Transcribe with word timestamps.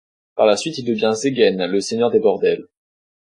Par 0.33 0.47
la 0.47 0.57
suite, 0.57 0.79
il 0.79 0.83
devient 0.83 1.11
Zegen, 1.13 1.63
le 1.67 1.79
seigneur 1.79 2.09
des 2.09 2.19
bordels. 2.19 2.65